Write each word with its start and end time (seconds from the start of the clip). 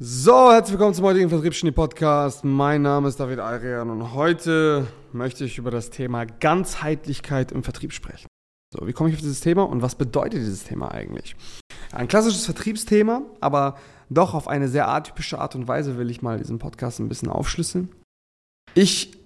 So, 0.00 0.52
herzlich 0.52 0.74
willkommen 0.74 0.94
zum 0.94 1.06
heutigen 1.06 1.28
Vertriebsgenie 1.28 1.72
Podcast. 1.72 2.44
Mein 2.44 2.82
Name 2.82 3.08
ist 3.08 3.18
David 3.18 3.40
Ayrian 3.40 3.90
und 3.90 4.14
heute 4.14 4.86
möchte 5.12 5.44
ich 5.44 5.58
über 5.58 5.72
das 5.72 5.90
Thema 5.90 6.24
Ganzheitlichkeit 6.24 7.50
im 7.50 7.64
Vertrieb 7.64 7.92
sprechen. 7.92 8.28
So, 8.72 8.86
wie 8.86 8.92
komme 8.92 9.08
ich 9.08 9.16
auf 9.16 9.20
dieses 9.20 9.40
Thema 9.40 9.64
und 9.64 9.82
was 9.82 9.96
bedeutet 9.96 10.38
dieses 10.38 10.62
Thema 10.62 10.92
eigentlich? 10.92 11.34
Ein 11.90 12.06
klassisches 12.06 12.44
Vertriebsthema, 12.44 13.22
aber 13.40 13.76
doch 14.08 14.34
auf 14.34 14.46
eine 14.46 14.68
sehr 14.68 14.86
atypische 14.86 15.40
Art 15.40 15.56
und 15.56 15.66
Weise 15.66 15.98
will 15.98 16.10
ich 16.10 16.22
mal 16.22 16.38
diesen 16.38 16.60
Podcast 16.60 17.00
ein 17.00 17.08
bisschen 17.08 17.28
aufschlüsseln. 17.28 17.88
Ich 18.74 19.18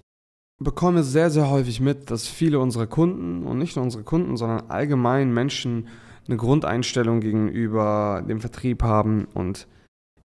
bekomme 0.58 1.02
sehr, 1.02 1.30
sehr 1.30 1.50
häufig 1.50 1.80
mit, 1.80 2.10
dass 2.10 2.26
viele 2.26 2.60
unserer 2.60 2.86
Kunden 2.86 3.44
und 3.44 3.58
nicht 3.58 3.76
nur 3.76 3.84
unsere 3.84 4.04
Kunden, 4.04 4.38
sondern 4.38 4.70
allgemein 4.70 5.34
Menschen 5.34 5.88
eine 6.26 6.38
Grundeinstellung 6.38 7.20
gegenüber 7.20 8.24
dem 8.26 8.40
Vertrieb 8.40 8.82
haben 8.82 9.26
und 9.34 9.66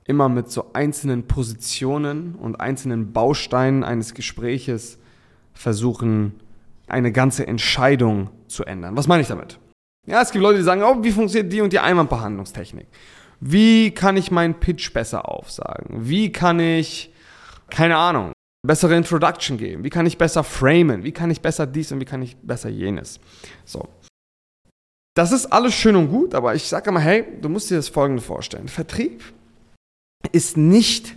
immer 0.07 0.29
mit 0.29 0.49
so 0.49 0.71
einzelnen 0.73 1.27
Positionen 1.27 2.35
und 2.35 2.59
einzelnen 2.59 3.11
Bausteinen 3.11 3.83
eines 3.83 4.13
Gespräches 4.13 4.97
versuchen, 5.53 6.39
eine 6.87 7.11
ganze 7.11 7.45
Entscheidung 7.45 8.29
zu 8.47 8.63
ändern. 8.63 8.95
Was 8.95 9.07
meine 9.07 9.21
ich 9.21 9.27
damit? 9.27 9.59
Ja, 10.05 10.21
es 10.21 10.31
gibt 10.31 10.41
Leute, 10.41 10.59
die 10.59 10.63
sagen, 10.63 10.81
oh, 10.83 11.03
wie 11.03 11.11
funktioniert 11.11 11.51
die 11.51 11.59
und 11.59 11.73
die 11.73 11.79
Einwandbehandlungstechnik? 11.79 12.87
Wie 13.41 13.91
kann 13.91 14.15
ich 14.15 14.31
meinen 14.31 14.55
Pitch 14.55 14.93
besser 14.93 15.29
aufsagen? 15.29 16.07
Wie 16.07 16.31
kann 16.31 16.61
ich, 16.61 17.11
keine 17.69 17.97
Ahnung, 17.97 18.31
bessere 18.65 18.95
Introduction 18.95 19.57
geben? 19.57 19.83
Wie 19.83 19.89
kann 19.89 20.05
ich 20.05 20.17
besser 20.17 20.45
framen? 20.45 21.03
Wie 21.03 21.11
kann 21.11 21.29
ich 21.29 21.41
besser 21.41 21.67
dies 21.67 21.91
und 21.91 21.99
wie 21.99 22.05
kann 22.05 22.21
ich 22.21 22.37
besser 22.37 22.69
jenes? 22.69 23.19
So. 23.65 23.89
Das 25.13 25.33
ist 25.33 25.47
alles 25.47 25.73
schön 25.73 25.95
und 25.97 26.09
gut, 26.09 26.33
aber 26.33 26.55
ich 26.55 26.63
sage 26.63 26.89
immer, 26.89 26.99
hey, 27.01 27.25
du 27.41 27.49
musst 27.49 27.69
dir 27.69 27.75
das 27.75 27.89
Folgende 27.89 28.21
vorstellen. 28.21 28.69
Vertrieb 28.69 29.21
ist 30.31 30.57
nicht 30.57 31.15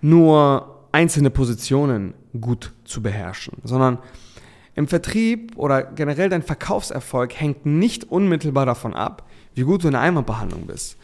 nur 0.00 0.84
einzelne 0.92 1.30
Positionen 1.30 2.14
gut 2.40 2.72
zu 2.84 3.02
beherrschen, 3.02 3.58
sondern 3.64 3.98
im 4.74 4.88
Vertrieb 4.88 5.56
oder 5.56 5.82
generell 5.82 6.28
dein 6.28 6.42
Verkaufserfolg 6.42 7.34
hängt 7.34 7.64
nicht 7.64 8.04
unmittelbar 8.04 8.66
davon 8.66 8.94
ab, 8.94 9.26
wie 9.54 9.62
gut 9.62 9.82
du 9.82 9.88
in 9.88 9.92
der 9.92 10.02
Einwandbehandlung 10.02 10.66
bist. 10.66 10.96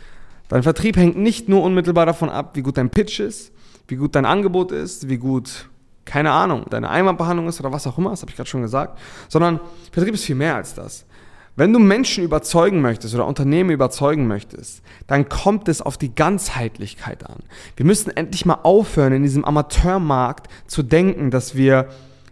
Dein 0.48 0.62
Vertrieb 0.62 0.96
hängt 0.96 1.16
nicht 1.16 1.48
nur 1.48 1.62
unmittelbar 1.62 2.04
davon 2.04 2.28
ab, 2.28 2.50
wie 2.54 2.62
gut 2.62 2.76
dein 2.76 2.90
Pitch 2.90 3.20
ist, 3.20 3.52
wie 3.88 3.96
gut 3.96 4.14
dein 4.14 4.26
Angebot 4.26 4.72
ist, 4.72 5.08
wie 5.08 5.16
gut, 5.16 5.70
keine 6.04 6.30
Ahnung, 6.32 6.66
deine 6.68 6.90
Einwandbehandlung 6.90 7.48
ist 7.48 7.60
oder 7.60 7.72
was 7.72 7.86
auch 7.86 7.96
immer, 7.96 8.10
das 8.10 8.20
habe 8.20 8.30
ich 8.30 8.36
gerade 8.36 8.50
schon 8.50 8.60
gesagt, 8.60 8.98
sondern 9.28 9.58
Vertrieb 9.90 10.12
ist 10.14 10.24
viel 10.24 10.36
mehr 10.36 10.56
als 10.56 10.74
das. 10.74 11.06
Wenn 11.54 11.72
du 11.72 11.78
Menschen 11.78 12.24
überzeugen 12.24 12.80
möchtest 12.80 13.14
oder 13.14 13.26
Unternehmen 13.26 13.70
überzeugen 13.70 14.26
möchtest, 14.26 14.82
dann 15.06 15.28
kommt 15.28 15.68
es 15.68 15.82
auf 15.82 15.98
die 15.98 16.14
Ganzheitlichkeit 16.14 17.28
an. 17.28 17.40
Wir 17.76 17.84
müssen 17.84 18.10
endlich 18.16 18.46
mal 18.46 18.60
aufhören, 18.62 19.12
in 19.12 19.22
diesem 19.22 19.44
Amateurmarkt 19.44 20.48
zu 20.66 20.82
denken, 20.82 21.30
dass 21.30 21.54
wir 21.54 21.88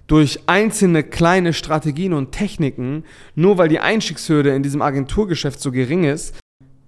durch 0.06 0.40
einzelne 0.46 1.04
kleine 1.04 1.52
Strategien 1.52 2.14
und 2.14 2.32
Techniken, 2.32 3.04
nur 3.34 3.58
weil 3.58 3.68
die 3.68 3.78
Einstiegshürde 3.78 4.54
in 4.54 4.62
diesem 4.62 4.80
Agenturgeschäft 4.80 5.60
so 5.60 5.70
gering 5.70 6.04
ist, 6.04 6.34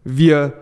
wir 0.02 0.54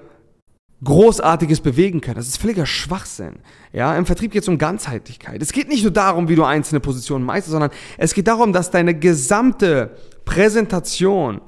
Großartiges 0.82 1.60
bewegen 1.60 2.00
können. 2.00 2.16
Das 2.16 2.26
ist 2.26 2.38
völliger 2.38 2.66
Schwachsinn. 2.66 3.36
Ja, 3.72 3.96
im 3.96 4.06
Vertrieb 4.06 4.32
geht 4.32 4.42
es 4.42 4.48
um 4.48 4.58
Ganzheitlichkeit. 4.58 5.40
Es 5.40 5.52
geht 5.52 5.68
nicht 5.68 5.82
nur 5.82 5.92
darum, 5.92 6.28
wie 6.28 6.34
du 6.34 6.44
einzelne 6.44 6.80
Positionen 6.80 7.24
meisterst, 7.24 7.52
sondern 7.52 7.70
es 7.96 8.12
geht 8.12 8.26
darum, 8.26 8.52
dass 8.52 8.70
deine 8.70 8.98
gesamte 8.98 9.96
Präsentation 10.24 11.40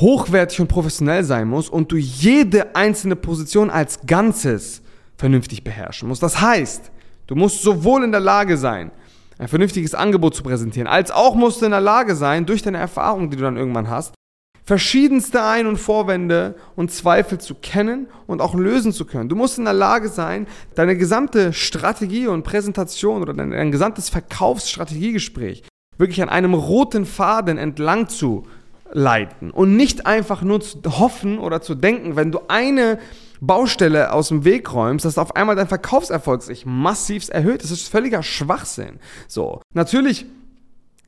hochwertig 0.00 0.60
und 0.60 0.68
professionell 0.68 1.24
sein 1.24 1.48
muss 1.48 1.68
und 1.68 1.92
du 1.92 1.96
jede 1.96 2.74
einzelne 2.74 3.16
Position 3.16 3.70
als 3.70 4.00
Ganzes 4.06 4.82
vernünftig 5.16 5.64
beherrschen 5.64 6.08
musst. 6.08 6.22
Das 6.22 6.40
heißt, 6.40 6.90
du 7.26 7.34
musst 7.34 7.62
sowohl 7.62 8.04
in 8.04 8.12
der 8.12 8.20
Lage 8.20 8.56
sein, 8.56 8.90
ein 9.38 9.48
vernünftiges 9.48 9.94
Angebot 9.94 10.34
zu 10.34 10.42
präsentieren, 10.42 10.86
als 10.86 11.10
auch 11.10 11.34
musst 11.34 11.60
du 11.60 11.66
in 11.66 11.70
der 11.70 11.80
Lage 11.80 12.14
sein, 12.14 12.46
durch 12.46 12.62
deine 12.62 12.78
Erfahrung, 12.78 13.30
die 13.30 13.36
du 13.36 13.42
dann 13.42 13.56
irgendwann 13.56 13.88
hast, 13.88 14.14
verschiedenste 14.64 15.42
Ein- 15.42 15.66
und 15.66 15.78
Vorwände 15.78 16.54
und 16.76 16.92
Zweifel 16.92 17.38
zu 17.38 17.54
kennen 17.54 18.06
und 18.26 18.40
auch 18.40 18.54
lösen 18.54 18.92
zu 18.92 19.04
können. 19.04 19.28
Du 19.28 19.36
musst 19.36 19.58
in 19.58 19.64
der 19.64 19.74
Lage 19.74 20.08
sein, 20.08 20.46
deine 20.74 20.96
gesamte 20.96 21.52
Strategie 21.52 22.26
und 22.26 22.44
Präsentation 22.44 23.22
oder 23.22 23.32
dein, 23.32 23.50
dein 23.50 23.72
gesamtes 23.72 24.08
Verkaufsstrategiegespräch 24.10 25.64
wirklich 26.00 26.22
an 26.22 26.28
einem 26.28 26.54
roten 26.54 27.04
Faden 27.04 27.58
entlang 27.58 28.08
zu 28.08 28.46
leiten 28.92 29.50
und 29.50 29.76
nicht 29.76 30.06
einfach 30.06 30.42
nur 30.42 30.60
zu 30.60 30.80
hoffen 30.98 31.38
oder 31.38 31.60
zu 31.60 31.74
denken, 31.74 32.16
wenn 32.16 32.32
du 32.32 32.40
eine 32.48 32.98
Baustelle 33.40 34.12
aus 34.12 34.28
dem 34.28 34.44
Weg 34.44 34.72
räumst, 34.72 35.04
dass 35.04 35.18
auf 35.18 35.34
einmal 35.34 35.56
dein 35.56 35.68
Verkaufserfolg 35.68 36.42
sich 36.42 36.66
massiv 36.66 37.28
erhöht. 37.30 37.62
Das 37.62 37.70
ist 37.70 37.88
völliger 37.88 38.22
Schwachsinn. 38.22 38.98
So. 39.28 39.62
Natürlich 39.74 40.26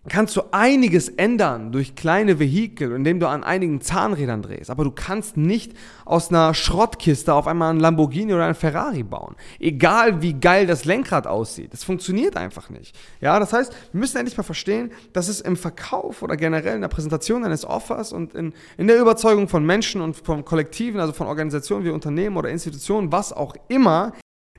kannst 0.09 0.37
du 0.37 0.43
einiges 0.51 1.09
ändern 1.09 1.71
durch 1.71 1.95
kleine 1.95 2.41
Vehikel, 2.41 2.93
indem 2.93 3.21
du 3.21 3.29
an 3.29 3.45
einigen 3.45 3.81
Zahnrädern 3.81 4.43
drehst. 4.43 4.69
Aber 4.69 4.83
du 4.83 4.91
kannst 4.91 5.37
nicht 5.37 5.75
aus 6.05 6.31
einer 6.31 6.55
Schrottkiste 6.55 7.33
auf 7.33 7.47
einmal 7.47 7.73
ein 7.73 7.79
Lamborghini 7.79 8.35
oder 8.35 8.47
ein 8.47 8.57
Ferrari 8.57 9.05
bauen. 9.05 9.37
Egal 9.61 10.21
wie 10.21 10.35
geil 10.35 10.67
das 10.67 10.85
Lenkrad 10.85 11.29
aussieht. 11.29 11.73
Das 11.73 11.85
funktioniert 11.85 12.37
einfach 12.37 12.69
nicht. 12.69 12.99
Ja, 13.21 13.39
das 13.39 13.53
heißt, 13.53 13.73
wir 13.93 14.01
müssen 14.01 14.17
endlich 14.17 14.37
mal 14.37 14.43
verstehen, 14.43 14.91
dass 15.13 15.29
es 15.29 15.41
im 15.41 15.57
Verkauf 15.57 16.23
oder 16.23 16.37
generell 16.37 16.75
in 16.75 16.81
der 16.81 16.89
Präsentation 16.89 17.45
eines 17.45 17.65
Offers 17.65 18.13
und 18.13 18.35
in, 18.35 18.55
in 18.77 18.89
der 18.89 19.01
Überzeugung 19.01 19.49
von 19.49 19.65
Menschen 19.65 20.01
und 20.01 20.17
von 20.17 20.45
Kollektiven, 20.45 21.01
also 21.01 21.13
von 21.13 21.29
Organisationen 21.29 21.85
wie 21.85 21.91
Unternehmen 21.91 22.37
oder 22.37 22.51
Institutionen, 22.51 23.13
was 23.13 23.33
auch 23.33 23.55
immer, 23.69 24.13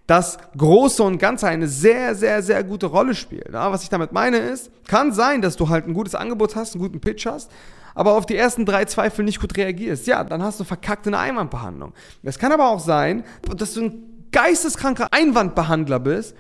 das 0.08 0.38
Große 0.58 1.02
und 1.02 1.18
Ganze 1.18 1.48
eine 1.48 1.68
sehr, 1.68 2.16
sehr, 2.16 2.44
sehr 2.44 2.64
gute 2.64 2.88
Rolle 2.88 3.16
spielt. 3.16 3.54
Ja, 3.54 3.72
was 3.72 3.84
ich 3.84 3.90
damit 3.90 4.12
meine 4.12 4.38
ist, 4.38 4.70
kann 4.88 5.14
sein, 5.14 5.42
dass 5.42 5.56
du 5.56 5.70
halt 5.70 5.88
ein 5.88 5.94
gutes 5.94 6.16
Angebot 6.16 6.56
hast, 6.56 6.74
einen 6.74 6.82
guten 6.82 7.00
Pitch 7.00 7.26
hast, 7.26 7.52
aber 7.96 8.14
auf 8.14 8.26
die 8.26 8.36
ersten 8.36 8.66
drei 8.66 8.86
Zweifel 8.86 9.24
nicht 9.24 9.40
gut 9.40 9.56
reagierst. 9.56 10.08
Ja, 10.08 10.24
dann 10.24 10.44
hast 10.44 10.60
du 10.60 10.64
verkackt 10.64 11.06
in 11.06 11.14
der 11.14 11.22
Einwandbehandlung. 11.22 11.94
Es 12.22 12.38
kann 12.38 12.52
aber 12.52 12.70
auch 12.70 12.80
sein, 12.80 13.24
dass 13.56 13.74
du 13.74 13.82
ein 13.84 14.28
geisteskranker 14.32 15.08
Einwandbehandler 15.12 16.00
bist, 16.00 16.36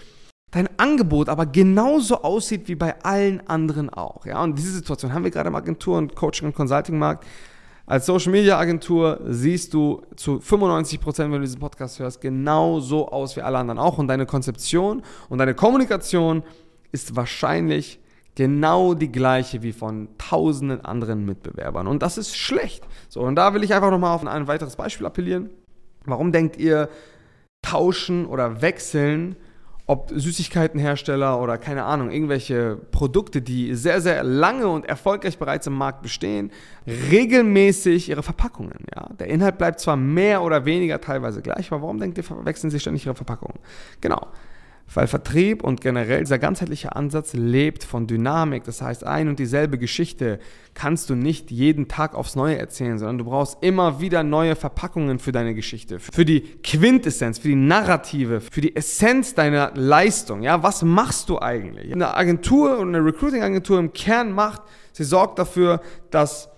dein 0.51 0.67
Angebot 0.77 1.29
aber 1.29 1.45
genauso 1.45 2.21
aussieht 2.21 2.67
wie 2.67 2.75
bei 2.75 3.01
allen 3.03 3.47
anderen 3.47 3.89
auch. 3.89 4.25
Ja, 4.25 4.43
und 4.43 4.57
diese 4.57 4.73
Situation 4.73 5.13
haben 5.13 5.23
wir 5.23 5.31
gerade 5.31 5.47
im 5.47 5.55
Agentur- 5.55 5.97
und 5.97 6.15
Coaching- 6.15 6.47
und 6.47 6.55
Consulting-Markt. 6.55 7.25
Als 7.85 8.05
Social 8.05 8.31
Media 8.31 8.57
Agentur 8.57 9.19
siehst 9.27 9.73
du 9.73 10.03
zu 10.15 10.39
95 10.39 11.01
Prozent, 11.01 11.33
wenn 11.33 11.41
du 11.41 11.45
diesen 11.45 11.59
Podcast 11.59 11.99
hörst, 11.99 12.21
genau 12.21 12.79
so 12.79 13.09
aus 13.09 13.35
wie 13.35 13.41
alle 13.41 13.57
anderen 13.57 13.77
auch. 13.77 13.97
Und 13.97 14.07
deine 14.07 14.25
Konzeption 14.25 15.01
und 15.27 15.37
deine 15.39 15.53
Kommunikation 15.53 16.43
ist 16.93 17.17
wahrscheinlich 17.17 17.99
genau 18.35 18.93
die 18.93 19.11
gleiche 19.11 19.63
wie 19.63 19.73
von 19.73 20.07
tausenden 20.17 20.85
anderen 20.85 21.25
Mitbewerbern. 21.25 21.87
Und 21.87 22.01
das 22.01 22.17
ist 22.17 22.37
schlecht. 22.37 22.87
So, 23.09 23.19
und 23.19 23.35
da 23.35 23.53
will 23.53 23.63
ich 23.63 23.73
einfach 23.73 23.91
nochmal 23.91 24.15
auf 24.15 24.25
ein 24.25 24.47
weiteres 24.47 24.77
Beispiel 24.77 25.05
appellieren. 25.05 25.49
Warum 26.05 26.31
denkt 26.31 26.55
ihr, 26.57 26.89
tauschen 27.61 28.25
oder 28.25 28.61
wechseln 28.61 29.35
ob 29.93 30.09
Süßigkeitenhersteller 30.09 31.39
oder 31.39 31.59
keine 31.59 31.83
Ahnung, 31.83 32.09
irgendwelche 32.09 32.77
Produkte, 32.89 33.43
die 33.43 33.75
sehr, 33.75 34.01
sehr 34.01 34.23
lange 34.23 34.67
und 34.67 34.85
erfolgreich 34.85 35.37
bereits 35.37 35.67
im 35.67 35.73
Markt 35.73 36.01
bestehen, 36.01 36.51
regelmäßig 36.87 38.09
ihre 38.09 38.23
Verpackungen. 38.23 38.85
Ja? 38.95 39.09
Der 39.19 39.27
Inhalt 39.27 39.59
bleibt 39.59 39.79
zwar 39.79 39.95
mehr 39.95 40.41
oder 40.41 40.65
weniger 40.65 40.99
teilweise 40.99 41.43
gleich, 41.43 41.71
aber 41.71 41.83
warum 41.83 41.99
denkt 41.99 42.17
ihr, 42.17 42.23
wechseln 42.43 42.71
sie 42.71 42.79
ständig 42.79 43.05
ihre 43.05 43.13
Verpackungen? 43.13 43.59
Genau. 44.01 44.29
Weil 44.93 45.07
Vertrieb 45.07 45.63
und 45.63 45.81
generell 45.81 46.19
dieser 46.19 46.37
ganzheitliche 46.37 46.95
Ansatz 46.95 47.33
lebt 47.33 47.83
von 47.83 48.05
Dynamik. 48.05 48.63
Das 48.63 48.81
heißt, 48.81 49.05
ein 49.05 49.27
und 49.27 49.39
dieselbe 49.39 49.77
Geschichte 49.77 50.39
kannst 50.73 51.09
du 51.09 51.15
nicht 51.15 51.51
jeden 51.51 51.87
Tag 51.87 52.13
aufs 52.15 52.35
Neue 52.35 52.57
erzählen, 52.57 52.97
sondern 52.99 53.17
du 53.17 53.25
brauchst 53.25 53.57
immer 53.61 54.01
wieder 54.01 54.23
neue 54.23 54.55
Verpackungen 54.55 55.19
für 55.19 55.31
deine 55.31 55.55
Geschichte, 55.55 55.99
für 55.99 56.25
die 56.25 56.41
Quintessenz, 56.41 57.39
für 57.39 57.47
die 57.47 57.55
Narrative, 57.55 58.41
für 58.41 58.61
die 58.61 58.75
Essenz 58.75 59.33
deiner 59.33 59.71
Leistung. 59.75 60.43
Ja, 60.43 60.61
was 60.61 60.83
machst 60.83 61.29
du 61.29 61.39
eigentlich? 61.39 61.91
Eine 61.91 62.15
Agentur 62.15 62.77
und 62.77 62.89
eine 62.89 63.03
Recruiting-Agentur 63.03 63.79
im 63.79 63.93
Kern 63.93 64.31
macht, 64.31 64.61
sie 64.91 65.03
sorgt 65.03 65.39
dafür, 65.39 65.81
dass 66.11 66.49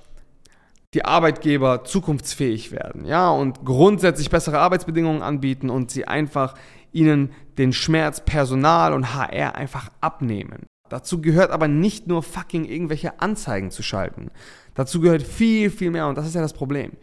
die 0.94 1.04
Arbeitgeber 1.04 1.84
zukunftsfähig 1.84 2.72
werden, 2.72 3.04
ja, 3.06 3.30
und 3.30 3.66
grundsätzlich 3.66 4.30
bessere 4.30 4.60
Arbeitsbedingungen 4.60 5.22
anbieten 5.22 5.70
und 5.70 5.92
sie 5.92 6.08
einfach 6.08 6.56
ihnen 6.96 7.32
den 7.58 7.74
Schmerz 7.74 8.24
Personal 8.24 8.94
und 8.94 9.14
HR 9.14 9.56
einfach 9.56 9.92
abnehmen. 10.02 10.66
Dazu 10.90 11.22
gehört 11.22 11.52
aber 11.52 11.68
nicht 11.68 12.08
nur 12.08 12.24
fucking 12.24 12.66
irgendwelche 12.66 13.20
Anzeigen 13.20 13.72
zu 13.72 13.84
schalten. 13.84 14.30
Dazu 14.76 15.02
gehört 15.02 15.24
viel, 15.24 15.70
viel 15.70 15.92
mehr 15.92 16.08
und 16.08 16.18
das 16.18 16.28
ist 16.28 16.36
ja 16.36 16.42
das 16.42 16.54
Problem. 16.54 16.94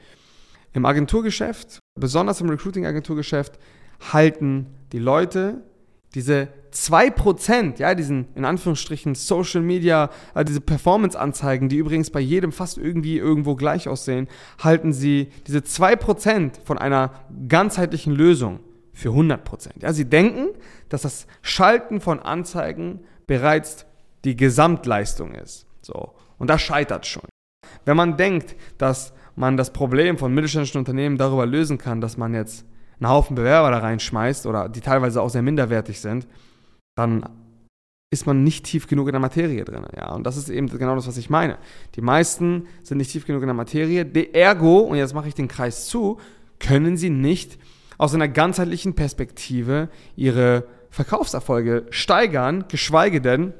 Im 0.72 0.86
Agenturgeschäft, 0.86 1.78
besonders 1.98 2.40
im 2.40 2.48
Recruiting-Agenturgeschäft, 2.48 3.58
halten 4.12 4.66
die 4.92 4.98
Leute 4.98 5.62
diese 6.14 6.48
2%, 6.72 7.78
ja, 7.78 7.94
diesen 7.94 8.28
in 8.34 8.44
Anführungsstrichen 8.44 9.14
Social 9.14 9.60
Media, 9.60 10.10
äh, 10.34 10.44
diese 10.44 10.60
Performance-Anzeigen, 10.60 11.68
die 11.68 11.76
übrigens 11.76 12.10
bei 12.10 12.20
jedem 12.20 12.52
fast 12.52 12.78
irgendwie 12.78 13.18
irgendwo 13.18 13.56
gleich 13.56 13.88
aussehen, 13.88 14.28
halten 14.58 14.92
sie 14.92 15.28
diese 15.46 15.58
2% 15.58 16.62
von 16.64 16.78
einer 16.78 17.12
ganzheitlichen 17.48 18.14
Lösung 18.14 18.60
für 18.92 19.10
100%. 19.10 19.80
Ja, 19.80 19.92
sie 19.92 20.04
denken, 20.04 20.48
dass 20.88 21.02
das 21.02 21.26
Schalten 21.40 22.00
von 22.00 22.20
Anzeigen 22.20 23.00
bereits 23.26 23.86
die 24.24 24.36
Gesamtleistung 24.36 25.34
ist. 25.34 25.66
So. 25.80 26.12
Und 26.38 26.48
das 26.48 26.60
scheitert 26.60 27.06
schon. 27.06 27.24
Wenn 27.84 27.96
man 27.96 28.16
denkt, 28.16 28.56
dass 28.78 29.12
man 29.34 29.56
das 29.56 29.72
Problem 29.72 30.18
von 30.18 30.34
mittelständischen 30.34 30.78
Unternehmen 30.78 31.16
darüber 31.16 31.46
lösen 31.46 31.78
kann, 31.78 32.00
dass 32.00 32.16
man 32.16 32.34
jetzt 32.34 32.66
einen 33.00 33.08
Haufen 33.08 33.34
Bewerber 33.34 33.70
da 33.70 33.78
reinschmeißt 33.78 34.46
oder 34.46 34.68
die 34.68 34.80
teilweise 34.80 35.22
auch 35.22 35.30
sehr 35.30 35.42
minderwertig 35.42 36.00
sind, 36.00 36.28
dann 36.96 37.26
ist 38.12 38.26
man 38.26 38.44
nicht 38.44 38.66
tief 38.66 38.86
genug 38.86 39.08
in 39.08 39.12
der 39.12 39.20
Materie 39.20 39.64
drin. 39.64 39.86
Ja? 39.96 40.12
Und 40.12 40.24
das 40.24 40.36
ist 40.36 40.50
eben 40.50 40.68
genau 40.68 40.94
das, 40.94 41.08
was 41.08 41.16
ich 41.16 41.30
meine. 41.30 41.56
Die 41.94 42.02
meisten 42.02 42.66
sind 42.82 42.98
nicht 42.98 43.10
tief 43.10 43.26
genug 43.26 43.42
in 43.42 43.48
der 43.48 43.54
Materie. 43.54 44.04
De 44.04 44.32
ergo, 44.32 44.80
und 44.80 44.96
jetzt 44.96 45.14
mache 45.14 45.28
ich 45.28 45.34
den 45.34 45.48
Kreis 45.48 45.86
zu, 45.86 46.20
können 46.58 46.98
sie 46.98 47.08
nicht 47.08 47.58
aus 47.98 48.14
einer 48.14 48.28
ganzheitlichen 48.28 48.94
Perspektive 48.94 49.88
ihre 50.16 50.64
Verkaufserfolge 50.90 51.86
steigern, 51.90 52.66
geschweige 52.68 53.20
denn 53.20 53.54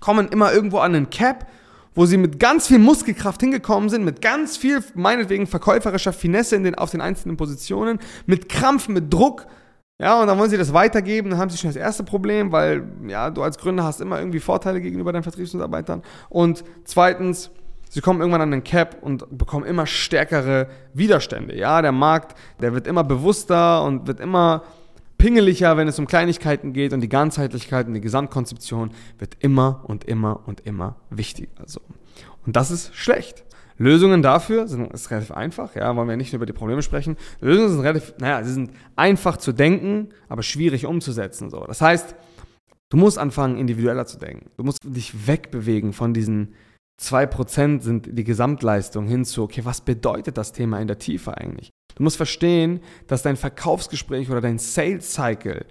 kommen 0.00 0.28
immer 0.28 0.52
irgendwo 0.52 0.78
an 0.78 0.94
einen 0.94 1.10
Cap, 1.10 1.46
wo 1.94 2.04
sie 2.04 2.18
mit 2.18 2.38
ganz 2.38 2.66
viel 2.68 2.78
Muskelkraft 2.78 3.40
hingekommen 3.40 3.88
sind, 3.88 4.04
mit 4.04 4.20
ganz 4.20 4.56
viel, 4.56 4.84
meinetwegen, 4.94 5.46
verkäuferischer 5.46 6.12
Finesse 6.12 6.54
in 6.56 6.64
den, 6.64 6.74
auf 6.74 6.90
den 6.90 7.00
einzelnen 7.00 7.36
Positionen, 7.36 7.98
mit 8.26 8.48
Krampf, 8.48 8.88
mit 8.88 9.12
Druck. 9.12 9.46
Ja, 9.98 10.20
und 10.20 10.26
dann 10.26 10.38
wollen 10.38 10.50
sie 10.50 10.58
das 10.58 10.74
weitergeben, 10.74 11.30
dann 11.30 11.38
haben 11.38 11.48
sie 11.48 11.56
schon 11.56 11.70
das 11.70 11.76
erste 11.76 12.04
Problem, 12.04 12.52
weil, 12.52 12.86
ja, 13.08 13.30
du 13.30 13.42
als 13.42 13.56
Gründer 13.56 13.84
hast 13.84 14.02
immer 14.02 14.18
irgendwie 14.18 14.40
Vorteile 14.40 14.82
gegenüber 14.82 15.10
deinen 15.10 15.22
Vertriebsmitarbeitern. 15.22 16.02
Und 16.28 16.64
zweitens, 16.84 17.50
sie 17.88 18.00
kommen 18.00 18.20
irgendwann 18.20 18.42
an 18.42 18.50
den 18.50 18.64
Cap 18.64 18.98
und 19.02 19.26
bekommen 19.36 19.64
immer 19.64 19.86
stärkere 19.86 20.68
Widerstände. 20.94 21.56
Ja, 21.56 21.82
der 21.82 21.92
Markt, 21.92 22.36
der 22.60 22.74
wird 22.74 22.86
immer 22.86 23.04
bewusster 23.04 23.82
und 23.84 24.06
wird 24.06 24.20
immer 24.20 24.64
pingeliger, 25.18 25.76
wenn 25.76 25.88
es 25.88 25.98
um 25.98 26.06
Kleinigkeiten 26.06 26.72
geht 26.72 26.92
und 26.92 27.00
die 27.00 27.08
Ganzheitlichkeit 27.08 27.86
und 27.86 27.94
die 27.94 28.00
Gesamtkonzeption 28.00 28.90
wird 29.18 29.36
immer 29.40 29.82
und 29.84 30.04
immer 30.04 30.40
und 30.46 30.60
immer 30.60 30.96
wichtiger. 31.10 31.50
Also. 31.58 31.80
Und 32.44 32.56
das 32.56 32.70
ist 32.70 32.94
schlecht. 32.94 33.44
Lösungen 33.78 34.22
dafür 34.22 34.68
sind 34.68 34.90
ist 34.92 35.10
relativ 35.10 35.32
einfach, 35.32 35.74
ja, 35.74 35.94
wollen 35.94 36.08
wir 36.08 36.16
nicht 36.16 36.32
nur 36.32 36.38
über 36.38 36.46
die 36.46 36.54
Probleme 36.54 36.82
sprechen. 36.82 37.16
Lösungen 37.40 37.70
sind 37.70 37.80
relativ, 37.80 38.14
naja, 38.18 38.42
sie 38.42 38.52
sind 38.52 38.70
einfach 38.94 39.36
zu 39.36 39.52
denken, 39.52 40.08
aber 40.28 40.42
schwierig 40.42 40.86
umzusetzen. 40.86 41.50
So. 41.50 41.64
Das 41.66 41.82
heißt, 41.82 42.14
du 42.88 42.96
musst 42.96 43.18
anfangen, 43.18 43.58
individueller 43.58 44.06
zu 44.06 44.18
denken. 44.18 44.50
Du 44.56 44.64
musst 44.64 44.78
dich 44.82 45.26
wegbewegen 45.26 45.92
von 45.92 46.14
diesen 46.14 46.54
2% 47.00 47.82
sind 47.82 48.08
die 48.10 48.24
Gesamtleistung 48.24 49.06
hin 49.06 49.24
zu, 49.24 49.42
okay, 49.42 49.64
was 49.64 49.80
bedeutet 49.80 50.38
das 50.38 50.52
Thema 50.52 50.80
in 50.80 50.88
der 50.88 50.98
Tiefe 50.98 51.36
eigentlich? 51.36 51.70
Du 51.94 52.02
musst 52.02 52.16
verstehen, 52.16 52.80
dass 53.06 53.22
dein 53.22 53.36
Verkaufsgespräch 53.36 54.30
oder 54.30 54.40
dein 54.40 54.58
Sales 54.58 55.12
Cycle 55.12 55.66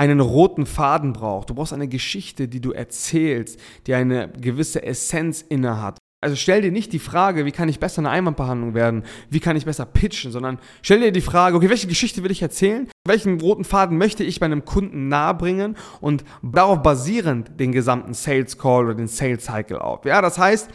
einen 0.00 0.20
roten 0.20 0.66
Faden 0.66 1.12
braucht. 1.12 1.50
Du 1.50 1.54
brauchst 1.54 1.72
eine 1.72 1.88
Geschichte, 1.88 2.48
die 2.48 2.60
du 2.60 2.72
erzählst, 2.72 3.60
die 3.86 3.94
eine 3.94 4.30
gewisse 4.30 4.82
Essenz 4.82 5.42
innehat. 5.42 5.98
Also 6.22 6.36
stell 6.36 6.60
dir 6.60 6.70
nicht 6.70 6.92
die 6.92 6.98
Frage, 6.98 7.46
wie 7.46 7.52
kann 7.52 7.68
ich 7.70 7.80
besser 7.80 8.00
eine 8.00 8.10
Einwandbehandlung 8.10 8.74
werden, 8.74 9.04
wie 9.30 9.40
kann 9.40 9.56
ich 9.56 9.64
besser 9.64 9.86
pitchen, 9.86 10.32
sondern 10.32 10.58
stell 10.82 11.00
dir 11.00 11.12
die 11.12 11.22
Frage, 11.22 11.56
okay, 11.56 11.70
welche 11.70 11.86
Geschichte 11.86 12.22
will 12.22 12.30
ich 12.30 12.42
erzählen, 12.42 12.88
welchen 13.06 13.40
roten 13.40 13.64
Faden 13.64 13.96
möchte 13.96 14.22
ich 14.22 14.38
bei 14.38 14.46
einem 14.46 14.66
Kunden 14.66 15.08
nahebringen 15.08 15.76
und 16.02 16.24
darauf 16.42 16.82
basierend 16.82 17.58
den 17.58 17.72
gesamten 17.72 18.12
Sales 18.12 18.58
Call 18.58 18.84
oder 18.84 18.94
den 18.94 19.08
Sales 19.08 19.44
Cycle 19.46 19.78
auf. 19.78 20.04
Ja, 20.04 20.20
das 20.20 20.38
heißt, 20.38 20.68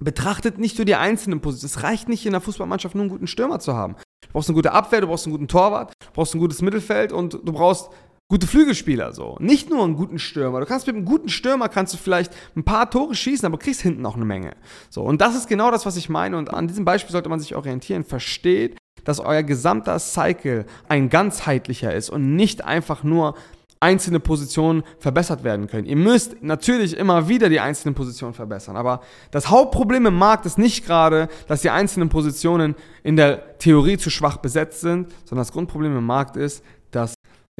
betrachtet 0.00 0.58
nicht 0.58 0.78
nur 0.78 0.84
die 0.84 0.94
einzelnen 0.94 1.40
Positionen. 1.40 1.72
Es 1.74 1.82
reicht 1.82 2.08
nicht 2.08 2.24
in 2.24 2.32
der 2.32 2.40
Fußballmannschaft 2.40 2.94
nur 2.94 3.02
einen 3.02 3.10
guten 3.10 3.26
Stürmer 3.26 3.58
zu 3.58 3.74
haben. 3.74 3.96
Du 4.22 4.32
brauchst 4.32 4.48
eine 4.48 4.54
gute 4.54 4.72
Abwehr, 4.72 5.00
du 5.00 5.08
brauchst 5.08 5.26
einen 5.26 5.32
guten 5.32 5.48
Torwart, 5.48 5.92
du 6.00 6.12
brauchst 6.12 6.34
ein 6.34 6.40
gutes 6.40 6.62
Mittelfeld 6.62 7.12
und 7.12 7.34
du 7.34 7.52
brauchst 7.52 7.90
gute 8.32 8.46
Flügelspieler 8.46 9.12
so. 9.12 9.36
Nicht 9.40 9.68
nur 9.68 9.84
einen 9.84 9.94
guten 9.94 10.18
Stürmer. 10.18 10.60
Du 10.60 10.64
kannst 10.64 10.86
mit 10.86 10.96
einem 10.96 11.04
guten 11.04 11.28
Stürmer 11.28 11.68
kannst 11.68 11.92
du 11.92 11.98
vielleicht 11.98 12.32
ein 12.56 12.64
paar 12.64 12.90
Tore 12.90 13.14
schießen, 13.14 13.44
aber 13.44 13.58
kriegst 13.58 13.82
hinten 13.82 14.06
auch 14.06 14.16
eine 14.16 14.24
Menge. 14.24 14.54
So 14.88 15.02
und 15.02 15.20
das 15.20 15.36
ist 15.36 15.48
genau 15.48 15.70
das, 15.70 15.84
was 15.84 15.98
ich 15.98 16.08
meine 16.08 16.38
und 16.38 16.48
an 16.48 16.66
diesem 16.66 16.86
Beispiel 16.86 17.12
sollte 17.12 17.28
man 17.28 17.40
sich 17.40 17.54
orientieren. 17.54 18.04
Versteht, 18.04 18.78
dass 19.04 19.20
euer 19.20 19.42
gesamter 19.42 19.98
Cycle 19.98 20.64
ein 20.88 21.10
ganzheitlicher 21.10 21.94
ist 21.94 22.08
und 22.08 22.34
nicht 22.34 22.64
einfach 22.64 23.02
nur 23.02 23.34
einzelne 23.80 24.18
Positionen 24.18 24.82
verbessert 24.98 25.44
werden 25.44 25.66
können. 25.66 25.86
Ihr 25.86 25.96
müsst 25.96 26.42
natürlich 26.42 26.96
immer 26.96 27.28
wieder 27.28 27.50
die 27.50 27.60
einzelnen 27.60 27.94
Positionen 27.94 28.32
verbessern, 28.32 28.76
aber 28.76 29.02
das 29.30 29.50
Hauptproblem 29.50 30.06
im 30.06 30.16
Markt 30.16 30.46
ist 30.46 30.56
nicht 30.56 30.86
gerade, 30.86 31.28
dass 31.48 31.60
die 31.60 31.68
einzelnen 31.68 32.08
Positionen 32.08 32.76
in 33.02 33.16
der 33.16 33.58
Theorie 33.58 33.98
zu 33.98 34.08
schwach 34.08 34.38
besetzt 34.38 34.80
sind, 34.80 35.10
sondern 35.26 35.42
das 35.42 35.52
Grundproblem 35.52 35.98
im 35.98 36.06
Markt 36.06 36.36
ist, 36.36 36.64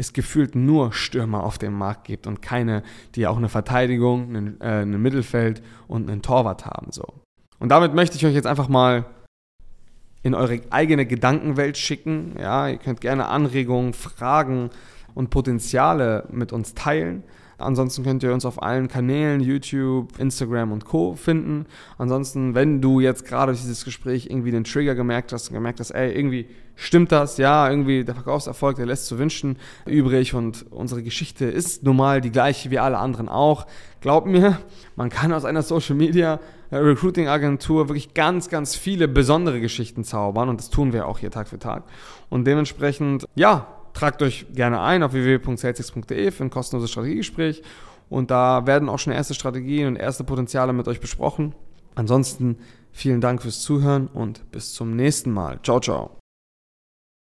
es 0.03 0.13
gefühlt 0.13 0.55
nur 0.55 0.93
Stürmer 0.93 1.45
auf 1.45 1.59
dem 1.59 1.73
Markt 1.73 2.05
gibt 2.05 2.27
und 2.27 2.43
keine, 2.43 2.83
die 3.15 3.27
auch 3.27 3.37
eine 3.37 3.49
Verteidigung, 3.49 4.37
ein, 4.37 4.61
äh, 4.61 4.83
ein 4.83 5.01
Mittelfeld 5.01 5.63
und 5.89 6.11
einen 6.11 6.23
Torwart 6.23 6.67
haben. 6.67 6.93
So. 6.93 7.05
Und 7.59 7.71
damit 7.71 7.95
möchte 7.95 8.17
ich 8.17 8.27
euch 8.27 8.35
jetzt 8.35 8.47
einfach 8.47 8.69
mal 8.69 9.07
in 10.23 10.35
eure 10.35 10.61
eigene 10.71 11.07
Gedankenwelt 11.07 11.77
schicken. 11.77 12.37
Ja, 12.39 12.69
ihr 12.69 12.79
könnt 12.79 13.01
gerne 13.01 13.27
Anregungen, 13.27 13.93
Fragen, 13.93 14.71
und 15.15 15.31
Potenziale 15.31 16.27
mit 16.31 16.53
uns 16.53 16.75
teilen. 16.75 17.25
Ansonsten 17.59 18.03
könnt 18.03 18.23
ihr 18.23 18.33
uns 18.33 18.45
auf 18.45 18.63
allen 18.63 18.89
Kanälen, 18.89 19.41
YouTube, 19.41 20.19
Instagram 20.19 20.73
und 20.73 20.85
Co. 20.85 21.15
finden. 21.15 21.67
Ansonsten, 21.99 22.55
wenn 22.55 22.81
du 22.81 23.01
jetzt 23.01 23.25
gerade 23.25 23.53
durch 23.53 23.61
dieses 23.61 23.85
Gespräch 23.85 24.27
irgendwie 24.27 24.51
den 24.51 24.65
Trigger 24.65 24.95
gemerkt 24.95 25.33
hast, 25.33 25.53
gemerkt 25.53 25.81
hast, 25.81 25.91
ey, 25.91 26.13
irgendwie 26.13 26.47
stimmt 26.75 27.13
das, 27.13 27.37
ja, 27.37 27.69
irgendwie 27.69 28.05
der 28.05 28.15
Verkaufserfolg, 28.15 28.77
der 28.77 28.87
lässt 28.87 29.07
zu 29.07 29.19
wünschen 29.19 29.59
übrig 29.87 30.35
und 30.35 30.67
unsere 30.71 31.03
Geschichte 31.03 31.45
ist 31.45 31.83
normal 31.83 32.21
die 32.21 32.31
gleiche 32.31 32.71
wie 32.71 32.79
alle 32.79 32.99
anderen 32.99 33.29
auch. 33.29 33.67
Glaub 34.01 34.27
mir, 34.27 34.59
man 34.97 35.11
kann 35.11 35.33
aus 35.33 35.45
einer 35.45 35.63
Social 35.63 35.95
Media 35.95 36.41
Recruiting 36.73 37.29
Agentur 37.29 37.89
wirklich 37.89 38.15
ganz, 38.15 38.49
ganz 38.49 38.75
viele 38.75 39.07
besondere 39.07 39.61
Geschichten 39.61 40.05
zaubern 40.05 40.49
und 40.49 40.59
das 40.59 40.71
tun 40.71 40.93
wir 40.93 41.07
auch 41.07 41.19
hier 41.19 41.31
Tag 41.31 41.49
für 41.49 41.59
Tag. 41.59 41.85
Und 42.31 42.47
dementsprechend, 42.47 43.27
ja, 43.35 43.67
tragt 43.95 44.23
euch 44.23 44.47
gerne 44.55 44.81
ein 44.81 45.03
auf 45.03 45.13
www.salesx.de 45.13 46.31
für 46.31 46.45
ein 46.45 46.51
kostenloses 46.51 46.91
Strategiegespräch 46.91 47.63
und 48.09 48.31
da 48.31 48.67
werden 48.67 48.89
auch 48.89 48.99
schon 48.99 49.13
erste 49.13 49.35
Strategien 49.35 49.89
und 49.89 49.97
erste 49.97 50.25
Potenziale 50.25 50.73
mit 50.73 50.89
euch 50.89 51.01
besprochen. 51.01 51.55
Ansonsten 51.95 52.59
vielen 52.91 53.21
Dank 53.21 53.43
fürs 53.43 53.61
Zuhören 53.61 54.07
und 54.07 54.51
bis 54.51 54.75
zum 54.75 54.97
nächsten 54.97 55.31
Mal. 55.31 55.61
Ciao, 55.63 55.81
ciao. 55.81 56.22